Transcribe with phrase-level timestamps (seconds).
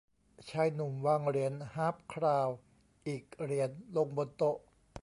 [0.51, 2.55] ชายหนุ่มวางเหรียญฮาล์ฟคราวน์
[3.07, 4.57] อีกเหรียญลงบนโต๊ะ